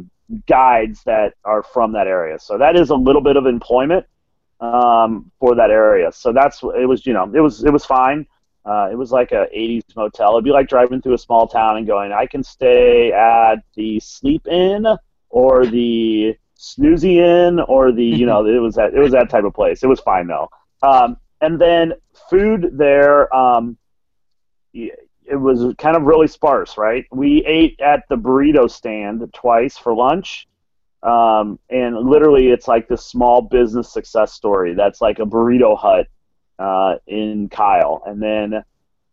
[0.47, 2.39] guides that are from that area.
[2.39, 4.07] So that is a little bit of employment
[4.61, 6.13] um, for that area.
[6.13, 8.27] So that's it was you know it was it was fine.
[8.65, 10.33] Uh, it was like a 80s motel.
[10.33, 14.01] It'd be like driving through a small town and going, I can stay at the
[14.01, 14.85] Sleep Inn
[15.31, 19.45] or the Snoozy Inn or the you know it was that it was that type
[19.45, 19.83] of place.
[19.83, 20.49] It was fine though.
[20.83, 21.93] Um, and then
[22.31, 23.35] food there.
[23.35, 23.77] Um,
[24.73, 27.05] it was kind of really sparse, right?
[27.11, 30.47] We ate at the burrito stand twice for lunch.
[31.03, 34.75] Um, and literally, it's like this small business success story.
[34.75, 36.07] That's like a burrito hut
[36.59, 38.03] uh, in Kyle.
[38.07, 38.63] And then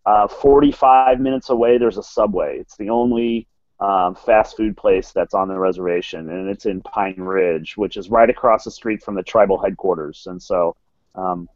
[0.05, 2.57] uh, 45 minutes away, there's a Subway.
[2.59, 3.47] It's the only
[3.83, 8.09] um, fast food place that's on the reservation, and it's in Pine Ridge, which is
[8.09, 10.25] right across the street from the tribal headquarters.
[10.25, 10.77] And so
[11.15, 11.49] um,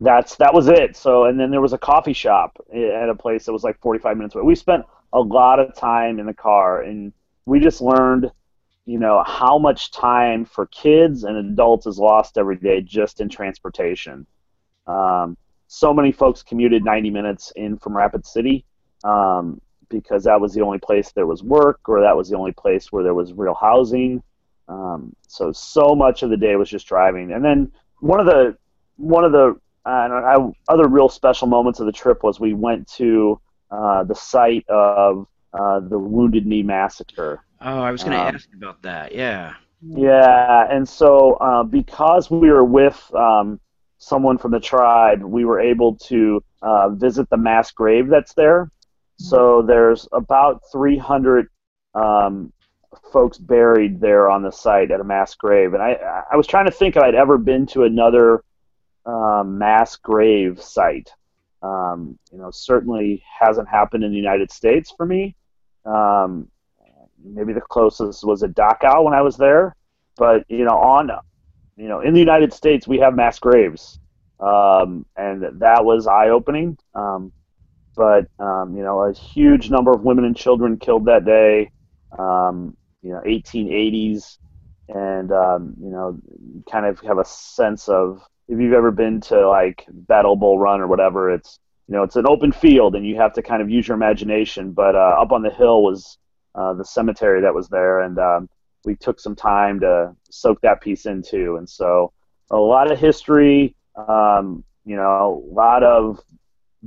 [0.00, 0.96] that's that was it.
[0.96, 4.18] So and then there was a coffee shop at a place that was like 45
[4.18, 4.44] minutes away.
[4.44, 4.84] We spent
[5.14, 7.10] a lot of time in the car, and
[7.46, 8.30] we just learned,
[8.84, 13.30] you know, how much time for kids and adults is lost every day just in
[13.30, 14.26] transportation.
[14.86, 18.66] Um, so many folks commuted 90 minutes in from Rapid City
[19.04, 22.52] um, because that was the only place there was work, or that was the only
[22.52, 24.22] place where there was real housing.
[24.68, 27.70] Um, so so much of the day was just driving, and then
[28.00, 28.56] one of the
[28.96, 30.36] one of the and I,
[30.68, 35.26] other real special moments of the trip was we went to uh, the site of
[35.52, 37.44] uh, the Wounded Knee Massacre.
[37.60, 39.14] Oh, I was going to um, ask about that.
[39.14, 39.54] Yeah.
[39.86, 43.60] Yeah, and so uh, because we were with um,
[43.98, 48.70] someone from the tribe, we were able to uh, visit the mass grave that's there.
[49.16, 51.48] So there's about 300
[51.94, 52.52] um,
[53.12, 56.66] folks buried there on the site at a mass grave, and I I was trying
[56.66, 58.44] to think if I'd ever been to another
[59.06, 61.10] um, mass grave site.
[61.62, 65.34] Um, you know, certainly hasn't happened in the United States for me.
[65.86, 66.48] Um,
[67.24, 69.74] maybe the closest was at Dachau when I was there,
[70.16, 71.10] but you know, on
[71.76, 73.98] you know, in the United States we have mass graves,
[74.40, 76.78] um, and that was eye-opening.
[76.94, 77.32] Um,
[77.94, 81.70] but um, you know, a huge number of women and children killed that day.
[82.18, 84.38] Um, you know, 1880s,
[84.88, 86.18] and um, you know,
[86.70, 90.80] kind of have a sense of if you've ever been to like Battle Bull Run
[90.80, 93.70] or whatever, it's you know it's an open field and you have to kind of
[93.70, 94.72] use your imagination.
[94.72, 96.18] But uh, up on the hill was
[96.54, 98.48] uh, the cemetery that was there, and um,
[98.84, 101.56] we took some time to soak that piece into.
[101.56, 102.12] And so
[102.50, 106.20] a lot of history, um, you know, a lot of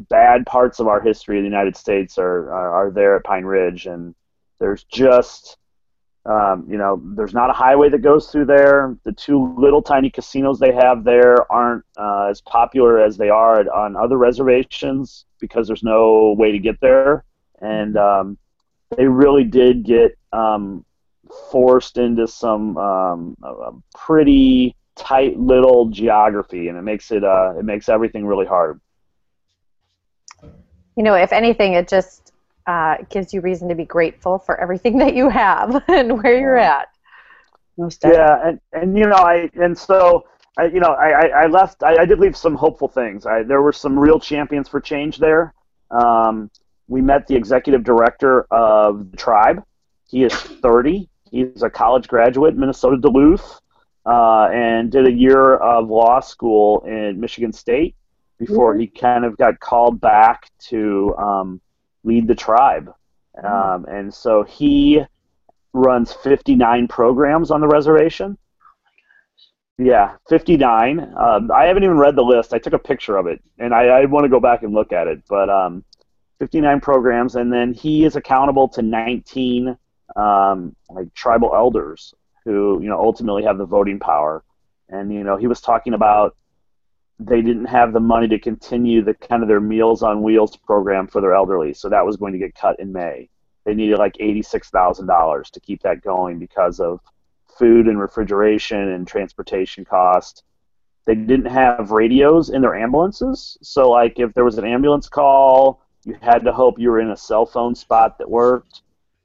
[0.09, 3.45] bad parts of our history of the United States are, are, are there at Pine
[3.45, 4.15] Ridge, and
[4.59, 5.57] there's just
[6.27, 8.97] um, you know, there's not a highway that goes through there.
[9.05, 13.61] The two little tiny casinos they have there aren't uh, as popular as they are
[13.73, 17.23] on other reservations because there's no way to get there.
[17.61, 18.37] And um,
[18.97, 20.83] they really did get um,
[21.49, 27.87] forced into some um, pretty tight little geography, and it makes it uh, it makes
[27.87, 28.81] everything really hard.
[30.97, 32.33] You know, if anything, it just
[32.65, 36.57] uh, gives you reason to be grateful for everything that you have and where you're
[36.57, 36.89] at.
[37.77, 40.25] Most yeah, and, and you know, I and so
[40.57, 41.83] I, you know, I, I left.
[41.83, 43.27] I, I did leave some hopeful things.
[43.27, 45.53] I, there were some real champions for change there.
[45.91, 46.49] Um,
[46.87, 49.63] we met the executive director of the tribe.
[50.07, 51.07] He is 30.
[51.29, 53.61] He's a college graduate, Minnesota Duluth,
[54.05, 57.95] uh, and did a year of law school in Michigan State
[58.37, 61.61] before he kind of got called back to um,
[62.03, 62.93] lead the tribe.
[63.37, 63.45] Mm.
[63.45, 65.01] Um, and so he
[65.73, 68.37] runs 59 programs on the reservation.
[69.79, 71.13] Yeah, 59.
[71.15, 72.53] Um, I haven't even read the list.
[72.53, 74.91] I took a picture of it, and I, I want to go back and look
[74.91, 75.21] at it.
[75.29, 75.83] But um,
[76.39, 79.77] 59 programs, and then he is accountable to 19
[80.15, 82.13] um, like tribal elders
[82.43, 84.43] who you know ultimately have the voting power.
[84.89, 86.35] And you know he was talking about
[87.19, 91.07] they didn't have the money to continue the kind of their Meals on Wheels program
[91.07, 93.29] for their elderly, so that was going to get cut in May.
[93.65, 96.99] They needed like eighty-six thousand dollars to keep that going because of
[97.57, 100.43] food and refrigeration and transportation cost.
[101.05, 105.81] They didn't have radios in their ambulances, so like if there was an ambulance call,
[106.05, 108.81] you had to hope you were in a cell phone spot that worked.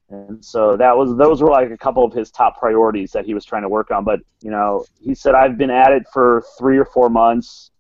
[0.09, 3.35] And so that was those were like a couple of his top priorities that he
[3.35, 4.05] was trying to work on.
[4.05, 7.71] But you know, he said I've been at it for three or four months.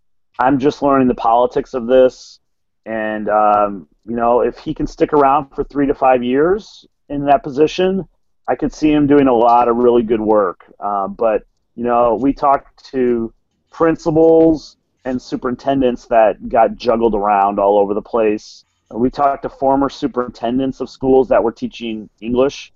[0.42, 2.40] I'm just learning the politics of this,
[2.84, 7.24] and um, you know, if he can stick around for three to five years in
[7.26, 8.08] that position,
[8.48, 10.64] I could see him doing a lot of really good work.
[10.80, 11.44] Uh, but
[11.76, 13.32] you know, we talked to
[13.70, 18.64] principals and superintendents that got juggled around all over the place.
[18.90, 22.72] We talked to former superintendents of schools that were teaching English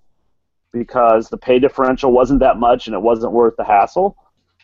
[0.73, 4.17] because the pay differential wasn't that much and it wasn't worth the hassle.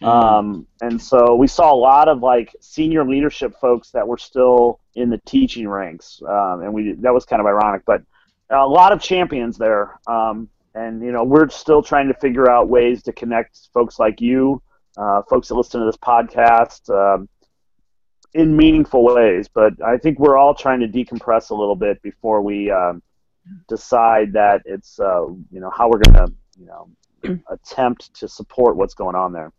[0.02, 0.08] Mm.
[0.08, 4.80] Um, and so we saw a lot of like senior leadership folks that were still
[4.94, 8.02] in the teaching ranks, um, and we that was kind of ironic, but
[8.50, 9.98] a lot of champions there.
[10.06, 14.20] Um, and you know we're still trying to figure out ways to connect folks like
[14.20, 14.62] you,
[14.96, 17.28] uh, folks that listen to this podcast, um,
[18.34, 19.48] in meaningful ways.
[19.48, 23.02] But I think we're all trying to decompress a little bit before we um,
[23.68, 26.88] decide that it's uh, you know how we're going to you know
[27.50, 29.52] attempt to support what's going on there.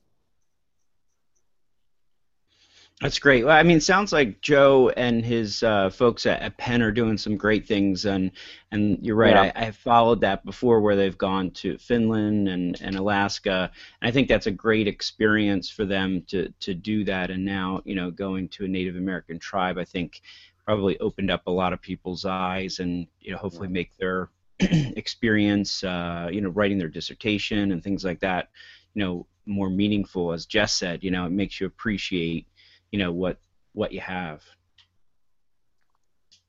[3.01, 3.43] That's great.
[3.43, 6.91] Well, I mean, it sounds like Joe and his uh, folks at, at, Penn are
[6.91, 8.31] doing some great things, and
[8.71, 9.33] and you're right.
[9.33, 9.51] Yeah.
[9.55, 13.71] I, I followed that before, where they've gone to Finland and, and Alaska,
[14.01, 17.29] and I think that's a great experience for them to to do that.
[17.29, 20.21] And now, you know, going to a Native American tribe, I think
[20.63, 24.29] probably opened up a lot of people's eyes, and you know, hopefully make their
[24.59, 28.49] experience, uh, you know, writing their dissertation and things like that,
[28.93, 30.31] you know, more meaningful.
[30.31, 32.47] As Jess said, you know, it makes you appreciate
[32.93, 33.37] you know what
[33.73, 34.43] what you have.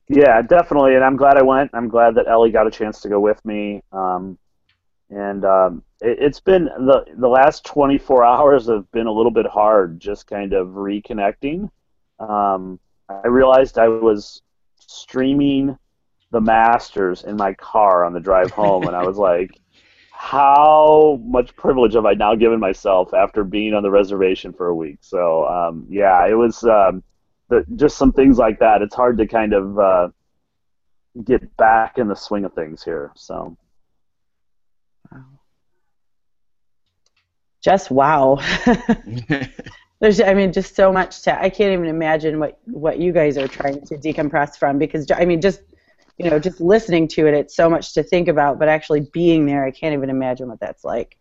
[0.09, 1.71] Yeah, definitely, and I'm glad I went.
[1.73, 3.83] I'm glad that Ellie got a chance to go with me.
[3.91, 4.39] Um,
[5.09, 9.47] and um, it, has been the the last 24 hours have been a little bit
[9.47, 11.71] hard, just kind of reconnecting.
[12.21, 12.79] Um,
[13.09, 14.43] I realized I was
[14.79, 15.79] streaming
[16.31, 19.59] the Masters in my car on the drive home, and I was like,
[20.25, 24.75] how much privilege have I now given myself after being on the reservation for a
[24.75, 24.97] week?
[25.03, 27.03] So um, yeah, it was um,
[27.51, 28.81] the, just some things like that.
[28.81, 30.09] It's hard to kind of uh,
[31.23, 33.13] get back in the swing of things here.
[33.17, 33.59] So.
[37.61, 38.41] Just wow.
[40.01, 41.39] There's, I mean, just so much to.
[41.39, 45.27] I can't even imagine what what you guys are trying to decompress from because I
[45.27, 45.61] mean, just
[46.19, 49.47] you know, just listening to it, it's so much to think about, but actually being
[49.47, 51.17] there, I can't even imagine what that's like.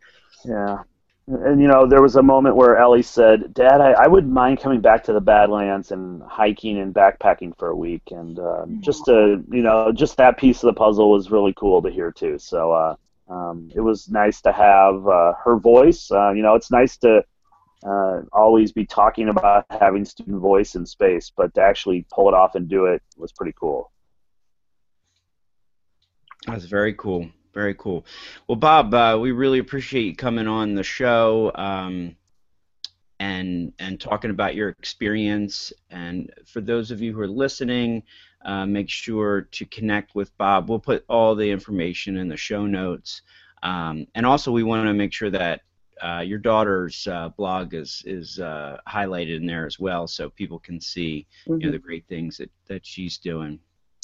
[0.46, 0.84] Yeah.
[1.26, 4.60] And, you know, there was a moment where Ellie said, Dad, I, I wouldn't mind
[4.60, 8.02] coming back to the Badlands and hiking and backpacking for a week.
[8.12, 11.82] And uh, just to, you know, just that piece of the puzzle was really cool
[11.82, 12.38] to hear, too.
[12.40, 12.96] So uh,
[13.30, 16.12] um, it was nice to have uh, her voice.
[16.12, 17.24] Uh, you know, it's nice to
[17.86, 22.34] uh, always be talking about having student voice in space, but to actually pull it
[22.34, 23.93] off and do it was pretty cool.
[26.48, 27.30] That's very cool.
[27.54, 28.06] Very cool.
[28.48, 32.16] Well, Bob, uh, we really appreciate you coming on the show um,
[33.20, 35.72] and and talking about your experience.
[35.92, 38.04] And for those of you who are listening,
[38.44, 40.68] uh, make sure to connect with Bob.
[40.68, 43.22] We'll put all the information in the show notes.
[43.62, 45.62] Um, and also, we want to make sure that
[46.04, 50.60] uh, your daughter's uh, blog is is uh, highlighted in there as well, so people
[50.60, 51.54] can see mm-hmm.
[51.54, 51.72] you know, mm-hmm.
[51.74, 53.60] the great things that, that she's doing.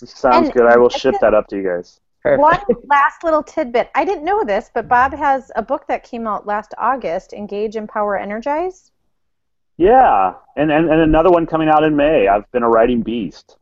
[0.05, 0.67] Sounds and good.
[0.67, 1.99] I will ship that up to you guys.
[2.21, 2.41] Perfect.
[2.41, 3.89] One last little tidbit.
[3.95, 7.75] I didn't know this, but Bob has a book that came out last August, Engage,
[7.75, 8.91] Empower, Energize.
[9.77, 12.27] Yeah, and, and, and another one coming out in May.
[12.27, 13.57] I've been a writing beast.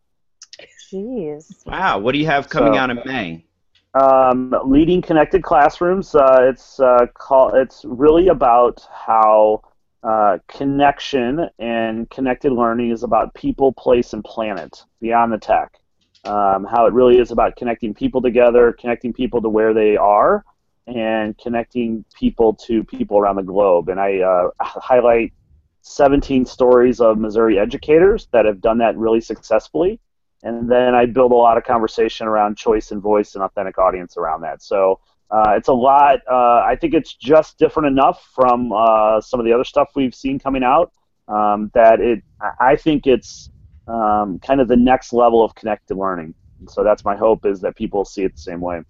[0.92, 1.66] Jeez.
[1.66, 3.46] Wow, what do you have coming so, out in May?
[3.94, 6.16] Um, leading connected classrooms.
[6.16, 9.62] Uh, it's uh, call, It's really about how
[10.02, 15.78] uh, connection and connected learning is about people, place, and planet beyond the tech
[16.26, 20.44] um, how it really is about connecting people together, connecting people to where they are,
[20.88, 23.90] and connecting people to people around the globe.
[23.90, 25.34] And I uh, highlight
[25.82, 30.00] 17 stories of Missouri educators that have done that really successfully.
[30.44, 34.18] And then I build a lot of conversation around choice and voice and authentic audience
[34.18, 34.62] around that.
[34.62, 35.00] So
[35.32, 36.20] uh, it's a lot.
[36.30, 40.16] Uh, I think it's just different enough from uh, some of the other stuff we've
[40.16, 40.92] seen coming out
[41.28, 42.24] um, that it.
[42.60, 43.50] I think it's
[43.88, 46.34] um, kind of the next level of connected learning.
[46.60, 48.82] And so that's my hope is that people see it the same way.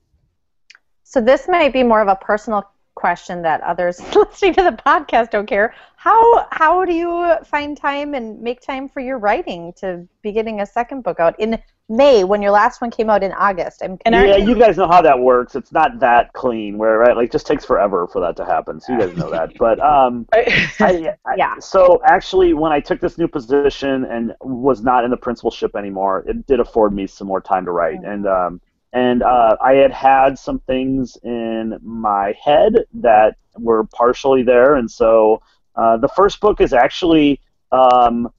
[1.04, 5.30] So this might be more of a personal question that others listening to the podcast
[5.30, 5.74] don't care.
[5.96, 10.62] How how do you find time and make time for your writing to be getting
[10.62, 13.82] a second book out in May when your last one came out in August?
[13.84, 15.56] I'm yeah, you guys know how that works.
[15.56, 18.80] It's not that clean, where right, like, it just takes forever for that to happen.
[18.80, 19.54] So you guys know that.
[19.60, 21.60] But um, I, I, yeah.
[21.60, 26.24] So actually, when I took this new position and was not in the principalship anymore,
[26.28, 28.12] it did afford me some more time to write, mm-hmm.
[28.12, 28.62] and um,
[28.94, 34.90] and uh, I had had some things in my head that were partially there, and
[34.90, 35.42] so
[35.76, 38.30] uh, the first book is actually um,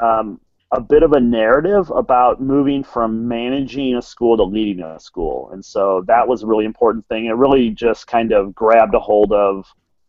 [0.00, 0.40] um,
[0.72, 5.50] a bit of a narrative about moving from managing a school to leading a school,
[5.52, 7.26] and so that was a really important thing.
[7.26, 9.66] It really just kind of grabbed a hold of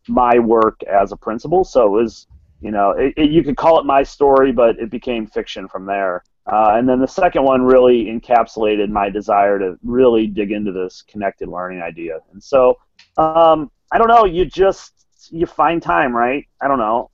[0.08, 2.26] my work as a principal, so it was.
[2.60, 5.84] You know, it, it, you could call it my story, but it became fiction from
[5.84, 6.24] there.
[6.46, 11.02] Uh, and then the second one really encapsulated my desire to really dig into this
[11.08, 12.18] connected learning idea.
[12.32, 12.78] And so,
[13.16, 16.46] um, I don't know, you just you find time, right?
[16.60, 17.10] I don't know.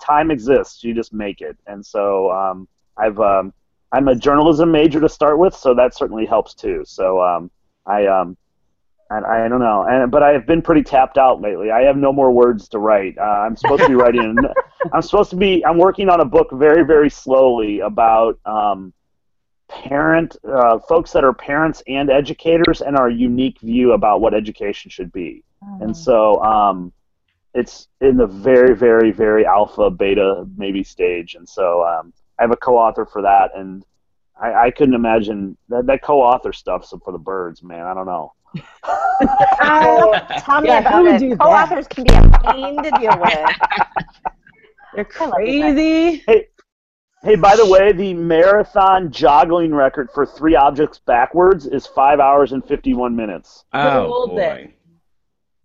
[0.00, 0.82] time exists.
[0.82, 1.56] You just make it.
[1.66, 3.52] And so, um, I've um,
[3.92, 6.82] I'm a journalism major to start with, so that certainly helps too.
[6.84, 7.50] So um,
[7.86, 8.06] I
[9.18, 11.70] um, I, don't know, and but I have been pretty tapped out lately.
[11.70, 13.18] I have no more words to write.
[13.18, 14.36] Uh, I'm supposed to be writing.
[14.92, 15.64] I'm supposed to be.
[15.64, 18.92] I'm working on a book very, very slowly about um,
[19.68, 24.90] parent uh, folks that are parents and educators and our unique view about what education
[24.90, 25.42] should be.
[25.80, 26.92] And so um,
[27.54, 31.36] it's in the very, very, very alpha, beta, maybe stage.
[31.36, 33.82] And so um, I have a co-author for that, and
[34.38, 37.86] I, I couldn't imagine that, that co-author stuff for the birds, man.
[37.86, 38.34] I don't know
[38.84, 41.38] oh, tell me yeah, about it.
[41.38, 43.56] Co-authors can be a pain to deal with.
[44.94, 46.22] They're crazy.
[46.26, 46.48] Hey,
[47.22, 52.52] hey, by the way, the marathon joggling record for three objects backwards is five hours
[52.52, 53.64] and fifty-one minutes.
[53.72, 54.74] Oh boy.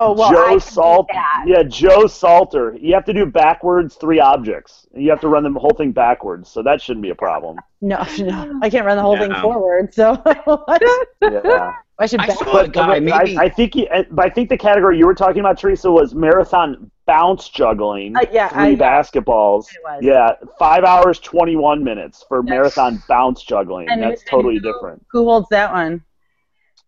[0.01, 1.13] Oh well, Joe Salter.
[1.45, 2.75] Yeah, Joe Salter.
[2.79, 4.87] You have to do backwards three objects.
[4.95, 7.57] You have to run the whole thing backwards, so that shouldn't be a problem.
[7.81, 9.93] No, no, I can't run the whole thing forward.
[9.93, 10.21] So.
[11.21, 11.73] yeah.
[12.00, 12.22] I should.
[12.22, 13.00] I saw a guy.
[13.00, 16.16] Maybe I, I, think he, I think the category you were talking about, Theresa, was
[16.16, 18.16] marathon bounce juggling.
[18.16, 19.66] Uh, yeah, three I, basketballs.
[20.02, 23.89] Yeah, five hours twenty one minutes for That's, marathon bounce juggling.
[23.89, 25.06] And That's totally who, different.
[25.12, 26.04] Who holds that one?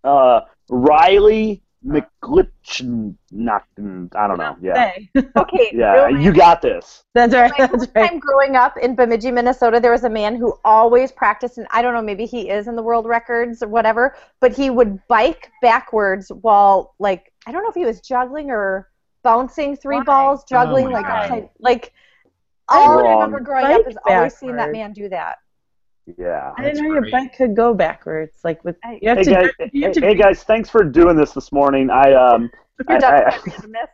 [0.04, 3.16] Uh, Riley Uh, McGlitch.
[3.32, 3.64] Not.
[3.78, 4.58] I don't know.
[4.62, 4.92] Yeah.
[5.38, 5.72] okay.
[5.74, 7.04] Yeah, you got this.
[7.14, 7.52] That's right.
[7.58, 8.10] That's right.
[8.10, 11.82] Time growing up in Bemidji, Minnesota, there was a man who always practiced, and I
[11.82, 15.52] don't know, maybe he is in the world records or whatever, but he would bike
[15.62, 18.90] backwards while, like, I don't know if he was juggling or
[19.24, 20.04] bouncing three Why?
[20.04, 21.94] balls, oh juggling, oh like, upside, like.
[22.74, 25.40] All I remember growing up is always seeing that man do that.
[26.18, 26.54] Yeah.
[26.58, 27.12] I didn't know great.
[27.12, 28.38] your bike could go backwards.
[28.44, 31.16] Like with you have hey to, guys, you have to hey guys, thanks for doing
[31.16, 31.90] this this morning.
[31.90, 32.50] I um
[32.90, 33.86] You're I, I,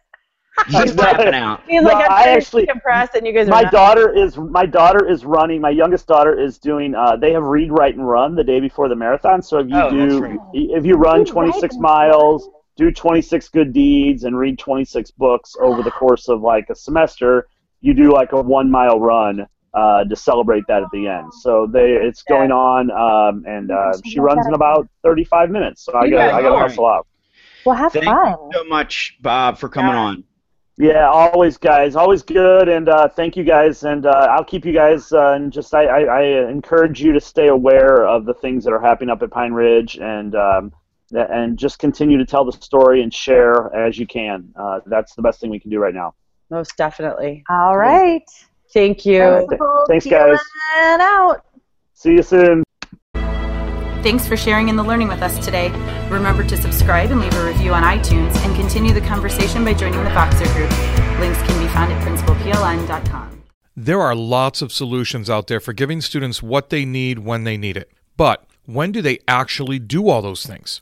[0.65, 1.61] He's tapping out.
[1.67, 3.47] He's no, like, I actually compressed, and you guys.
[3.47, 5.61] my daughter is my daughter is running.
[5.61, 6.95] My youngest daughter is doing.
[6.95, 9.41] Uh, they have read, write, and run the day before the marathon.
[9.41, 14.37] So if you oh, do, if you run 26 miles, do 26 good deeds, and
[14.37, 17.47] read 26 books over the course of like a semester,
[17.81, 19.45] you do like a one mile run
[19.77, 21.31] uh, to celebrate that at the end.
[21.41, 25.83] So they, it's going on, um, and uh, she runs in about 35 minutes.
[25.83, 27.07] So I got, I got to hustle out.
[27.65, 28.31] Well, have Thank fun.
[28.31, 29.99] you so much, Bob, for coming yeah.
[29.99, 30.23] on.
[30.79, 31.95] Yeah, always, guys.
[31.95, 33.83] Always good, and uh, thank you, guys.
[33.83, 37.19] And uh, I'll keep you guys, uh, and just I, I, I, encourage you to
[37.19, 40.71] stay aware of the things that are happening up at Pine Ridge, and um,
[41.11, 44.53] and just continue to tell the story and share as you can.
[44.55, 46.13] Uh, that's the best thing we can do right now.
[46.49, 47.43] Most definitely.
[47.49, 48.23] All right.
[48.77, 49.23] Thank you.
[49.23, 49.47] Right.
[49.87, 50.37] Thanks, guys.
[50.75, 51.43] Out.
[51.95, 52.63] See you soon.
[54.03, 55.71] Thanks for sharing in the learning with us today.
[56.09, 60.03] Remember to subscribe and leave a review on iTunes and continue the conversation by joining
[60.03, 60.69] the Voxer group.
[61.19, 63.41] Links can be found at principalpln.com.
[63.75, 67.57] There are lots of solutions out there for giving students what they need when they
[67.57, 67.91] need it.
[68.15, 70.81] But when do they actually do all those things?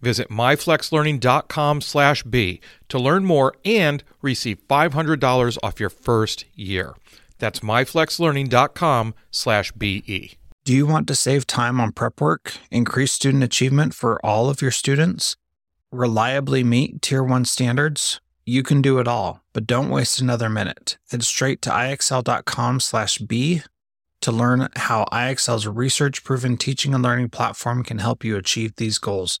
[0.00, 6.94] Visit myflexlearning.com/be to learn more and receive $500 off your first year.
[7.38, 10.38] That's myflexlearning.com/be.
[10.64, 14.60] Do you want to save time on prep work, increase student achievement for all of
[14.60, 15.36] your students,
[15.90, 18.20] reliably meet Tier 1 standards?
[18.44, 20.98] You can do it all, but don't waste another minute.
[21.10, 23.62] Head straight to ixl.com/be
[24.20, 29.40] to learn how IXL's research-proven teaching and learning platform can help you achieve these goals.